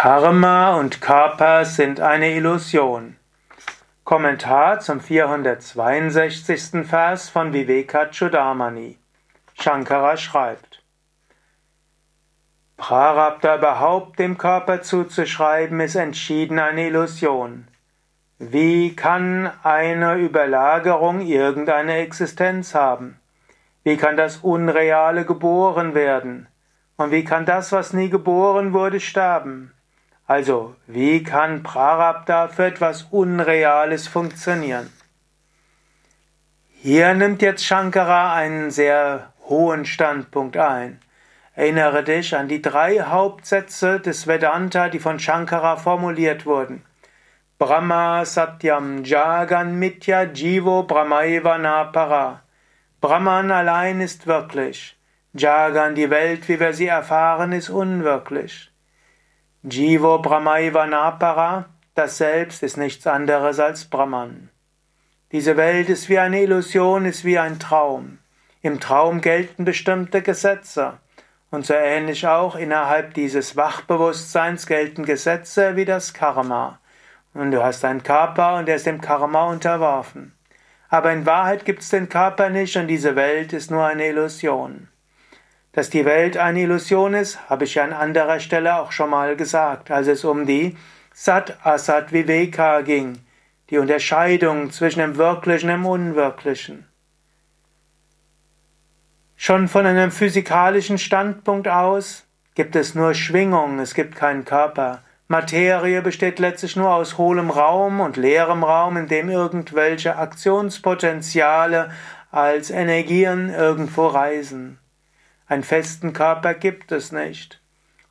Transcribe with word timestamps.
Karma 0.00 0.76
und 0.76 1.00
Körper 1.00 1.64
sind 1.64 1.98
eine 1.98 2.30
Illusion. 2.30 3.16
Kommentar 4.04 4.78
zum 4.78 5.00
462. 5.00 6.86
Vers 6.86 7.28
von 7.28 7.52
Vivekachudamani. 7.52 8.96
Shankara 9.60 10.16
schreibt: 10.16 10.84
Prarabdha 12.76 13.56
überhaupt 13.56 14.20
dem 14.20 14.38
Körper 14.38 14.82
zuzuschreiben, 14.82 15.80
ist 15.80 15.96
entschieden 15.96 16.60
eine 16.60 16.86
Illusion. 16.86 17.66
Wie 18.38 18.94
kann 18.94 19.50
eine 19.64 20.14
Überlagerung 20.14 21.22
irgendeine 21.22 21.96
Existenz 21.96 22.72
haben? 22.72 23.18
Wie 23.82 23.96
kann 23.96 24.16
das 24.16 24.36
Unreale 24.36 25.24
geboren 25.24 25.96
werden? 25.96 26.46
Und 26.96 27.10
wie 27.10 27.24
kann 27.24 27.46
das, 27.46 27.72
was 27.72 27.92
nie 27.92 28.10
geboren 28.10 28.72
wurde, 28.72 29.00
sterben? 29.00 29.74
Also, 30.28 30.76
wie 30.86 31.22
kann 31.22 31.62
Prarabdha 31.62 32.48
für 32.48 32.66
etwas 32.66 33.04
Unreales 33.04 34.08
funktionieren? 34.08 34.92
Hier 36.68 37.14
nimmt 37.14 37.40
jetzt 37.40 37.64
Shankara 37.64 38.34
einen 38.34 38.70
sehr 38.70 39.32
hohen 39.48 39.86
Standpunkt 39.86 40.58
ein. 40.58 41.00
Erinnere 41.54 42.04
dich 42.04 42.36
an 42.36 42.46
die 42.46 42.60
drei 42.60 43.00
Hauptsätze 43.00 44.00
des 44.00 44.26
Vedanta, 44.26 44.90
die 44.90 44.98
von 44.98 45.18
Shankara 45.18 45.76
formuliert 45.76 46.44
wurden. 46.44 46.84
Brahma 47.58 48.26
Satyam 48.26 49.04
Jagan 49.04 49.78
Mitya 49.78 50.24
Jivo 50.24 50.82
Brahmaiva 50.82 51.56
Napara. 51.56 52.42
Brahman 53.00 53.50
allein 53.50 54.02
ist 54.02 54.26
wirklich. 54.26 54.94
Jagan, 55.32 55.94
die 55.94 56.10
Welt, 56.10 56.50
wie 56.50 56.60
wir 56.60 56.74
sie 56.74 56.88
erfahren, 56.88 57.52
ist 57.52 57.70
unwirklich. 57.70 58.70
Jivo 59.64 60.18
Brahmaiva 60.18 61.66
das 61.96 62.16
Selbst 62.16 62.62
ist 62.62 62.76
nichts 62.76 63.08
anderes 63.08 63.58
als 63.58 63.86
Brahman. 63.86 64.50
Diese 65.32 65.56
Welt 65.56 65.88
ist 65.88 66.08
wie 66.08 66.20
eine 66.20 66.42
Illusion, 66.42 67.04
ist 67.04 67.24
wie 67.24 67.40
ein 67.40 67.58
Traum. 67.58 68.18
Im 68.62 68.78
Traum 68.78 69.20
gelten 69.20 69.64
bestimmte 69.64 70.22
Gesetze. 70.22 70.98
Und 71.50 71.66
so 71.66 71.74
ähnlich 71.74 72.24
auch 72.24 72.54
innerhalb 72.54 73.14
dieses 73.14 73.56
Wachbewusstseins 73.56 74.64
gelten 74.68 75.04
Gesetze 75.04 75.74
wie 75.74 75.84
das 75.84 76.14
Karma. 76.14 76.78
Und 77.34 77.50
du 77.50 77.60
hast 77.60 77.84
einen 77.84 78.04
Körper 78.04 78.58
und 78.58 78.68
er 78.68 78.76
ist 78.76 78.86
dem 78.86 79.00
Karma 79.00 79.46
unterworfen. 79.46 80.36
Aber 80.88 81.12
in 81.12 81.26
Wahrheit 81.26 81.64
gibt 81.64 81.82
es 81.82 81.88
den 81.88 82.08
Körper 82.08 82.48
nicht 82.48 82.76
und 82.76 82.86
diese 82.86 83.16
Welt 83.16 83.52
ist 83.52 83.72
nur 83.72 83.84
eine 83.84 84.06
Illusion. 84.06 84.86
Dass 85.78 85.90
die 85.90 86.04
Welt 86.04 86.36
eine 86.36 86.62
Illusion 86.62 87.14
ist, 87.14 87.48
habe 87.48 87.62
ich 87.62 87.76
ja 87.76 87.84
an 87.84 87.92
anderer 87.92 88.40
Stelle 88.40 88.80
auch 88.80 88.90
schon 88.90 89.10
mal 89.10 89.36
gesagt, 89.36 89.92
als 89.92 90.08
es 90.08 90.24
um 90.24 90.44
die 90.44 90.76
Sat-Asat 91.14 92.12
Viveka 92.12 92.80
ging, 92.80 93.20
die 93.70 93.78
Unterscheidung 93.78 94.72
zwischen 94.72 94.98
dem 94.98 95.16
Wirklichen 95.18 95.70
und 95.70 95.76
dem 95.76 95.86
Unwirklichen. 95.86 96.88
Schon 99.36 99.68
von 99.68 99.86
einem 99.86 100.10
physikalischen 100.10 100.98
Standpunkt 100.98 101.68
aus 101.68 102.26
gibt 102.56 102.74
es 102.74 102.96
nur 102.96 103.14
Schwingung, 103.14 103.78
es 103.78 103.94
gibt 103.94 104.16
keinen 104.16 104.44
Körper. 104.44 105.04
Materie 105.28 106.02
besteht 106.02 106.40
letztlich 106.40 106.74
nur 106.74 106.92
aus 106.92 107.18
hohlem 107.18 107.50
Raum 107.50 108.00
und 108.00 108.16
leerem 108.16 108.64
Raum, 108.64 108.96
in 108.96 109.06
dem 109.06 109.30
irgendwelche 109.30 110.16
Aktionspotenziale 110.16 111.92
als 112.32 112.70
Energien 112.70 113.54
irgendwo 113.54 114.08
reisen. 114.08 114.80
Einen 115.48 115.62
festen 115.62 116.12
Körper 116.12 116.52
gibt 116.52 116.92
es 116.92 117.10
nicht. 117.10 117.60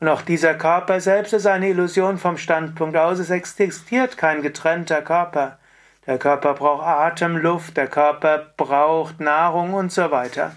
Und 0.00 0.08
auch 0.08 0.22
dieser 0.22 0.54
Körper 0.54 1.00
selbst 1.00 1.32
ist 1.32 1.46
eine 1.46 1.68
Illusion 1.68 2.18
vom 2.18 2.38
Standpunkt 2.38 2.96
aus, 2.96 3.18
es 3.18 3.30
existiert 3.30 4.16
kein 4.16 4.42
getrennter 4.42 5.02
Körper. 5.02 5.58
Der 6.06 6.18
Körper 6.18 6.54
braucht 6.54 6.84
Atem, 6.84 7.36
Luft, 7.36 7.76
der 7.76 7.88
Körper 7.88 8.52
braucht 8.56 9.20
Nahrung 9.20 9.74
und 9.74 9.92
so 9.92 10.10
weiter. 10.10 10.54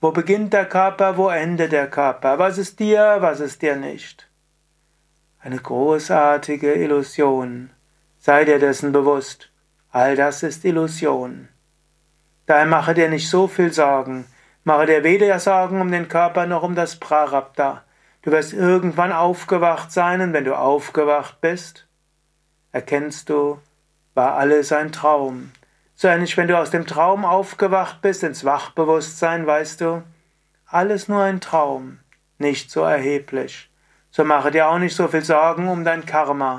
Wo 0.00 0.10
beginnt 0.10 0.52
der 0.52 0.66
Körper, 0.66 1.16
wo 1.16 1.28
endet 1.28 1.72
der 1.72 1.88
Körper? 1.88 2.38
Was 2.38 2.58
ist 2.58 2.78
dir, 2.78 3.18
was 3.20 3.40
ist 3.40 3.62
dir 3.62 3.76
nicht? 3.76 4.28
Eine 5.40 5.58
großartige 5.58 6.74
Illusion. 6.74 7.70
Sei 8.18 8.44
dir 8.44 8.58
dessen 8.58 8.92
bewusst. 8.92 9.50
All 9.90 10.16
das 10.16 10.42
ist 10.42 10.64
Illusion. 10.64 11.48
Daher 12.46 12.66
mache 12.66 12.94
dir 12.94 13.08
nicht 13.08 13.28
so 13.28 13.46
viel 13.46 13.72
Sorgen. 13.72 14.26
Mache 14.68 14.84
dir 14.84 15.02
weder 15.02 15.40
Sorgen 15.40 15.80
um 15.80 15.90
den 15.90 16.08
Körper 16.08 16.44
noch 16.44 16.62
um 16.62 16.74
das 16.74 16.96
Prarabdha. 16.96 17.84
Du 18.20 18.32
wirst 18.32 18.52
irgendwann 18.52 19.12
aufgewacht 19.12 19.90
sein 19.90 20.20
und 20.20 20.34
wenn 20.34 20.44
du 20.44 20.54
aufgewacht 20.54 21.40
bist, 21.40 21.88
erkennst 22.70 23.30
du, 23.30 23.58
war 24.12 24.34
alles 24.34 24.70
ein 24.70 24.92
Traum. 24.92 25.52
So 25.94 26.08
ähnlich, 26.08 26.36
wenn 26.36 26.48
du 26.48 26.58
aus 26.58 26.70
dem 26.70 26.86
Traum 26.86 27.24
aufgewacht 27.24 28.02
bist 28.02 28.22
ins 28.22 28.44
Wachbewusstsein, 28.44 29.46
weißt 29.46 29.80
du, 29.80 30.02
alles 30.66 31.08
nur 31.08 31.22
ein 31.22 31.40
Traum, 31.40 32.00
nicht 32.36 32.70
so 32.70 32.82
erheblich. 32.82 33.70
So 34.10 34.22
mache 34.22 34.50
dir 34.50 34.68
auch 34.68 34.78
nicht 34.78 34.94
so 34.94 35.08
viel 35.08 35.24
Sorgen 35.24 35.68
um 35.68 35.82
dein 35.82 36.04
Karma. 36.04 36.56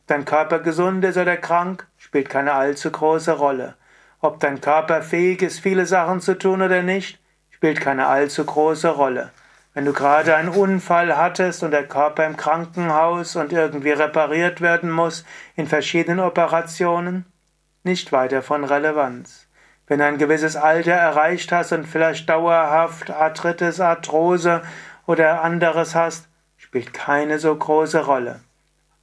Ob 0.00 0.06
dein 0.08 0.24
Körper 0.24 0.58
gesund 0.58 1.04
ist 1.04 1.16
oder 1.16 1.36
krank, 1.36 1.86
spielt 1.96 2.28
keine 2.28 2.54
allzu 2.54 2.90
große 2.90 3.34
Rolle. 3.34 3.76
Ob 4.20 4.40
dein 4.40 4.60
Körper 4.60 5.00
fähig 5.00 5.42
ist, 5.42 5.60
viele 5.60 5.86
Sachen 5.86 6.20
zu 6.20 6.36
tun 6.36 6.60
oder 6.60 6.82
nicht, 6.82 7.21
spielt 7.62 7.80
keine 7.80 8.08
allzu 8.08 8.44
große 8.44 8.88
Rolle. 8.88 9.30
Wenn 9.72 9.84
du 9.84 9.92
gerade 9.92 10.34
einen 10.34 10.48
Unfall 10.48 11.16
hattest 11.16 11.62
und 11.62 11.70
der 11.70 11.86
Körper 11.86 12.26
im 12.26 12.36
Krankenhaus 12.36 13.36
und 13.36 13.52
irgendwie 13.52 13.92
repariert 13.92 14.60
werden 14.60 14.90
muss 14.90 15.24
in 15.54 15.68
verschiedenen 15.68 16.18
Operationen, 16.18 17.24
nicht 17.84 18.10
weiter 18.10 18.42
von 18.42 18.64
Relevanz. 18.64 19.46
Wenn 19.86 20.00
du 20.00 20.06
ein 20.06 20.18
gewisses 20.18 20.56
Alter 20.56 20.90
erreicht 20.90 21.52
hast 21.52 21.70
und 21.70 21.86
vielleicht 21.86 22.28
dauerhaft 22.28 23.12
Arthritis, 23.12 23.78
Arthrose 23.78 24.62
oder 25.06 25.42
anderes 25.42 25.94
hast, 25.94 26.26
spielt 26.56 26.92
keine 26.92 27.38
so 27.38 27.54
große 27.54 28.06
Rolle. 28.06 28.40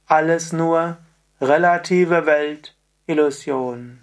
Alles 0.04 0.52
nur 0.52 0.98
relative 1.40 2.26
Welt, 2.26 2.76
Illusion. 3.06 4.02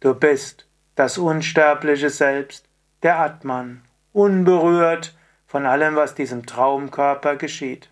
Du 0.00 0.14
bist 0.14 0.66
das 0.94 1.18
unsterbliche 1.18 2.08
Selbst, 2.08 2.64
der 3.02 3.18
Atman 3.18 3.82
unberührt 4.12 5.14
von 5.46 5.66
allem, 5.66 5.96
was 5.96 6.14
diesem 6.14 6.46
Traumkörper 6.46 7.36
geschieht. 7.36 7.90